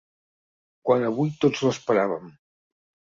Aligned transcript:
Quan 0.87 1.05
avui 1.09 1.29
tots 1.43 1.61
l’esperàvem. 1.65 2.33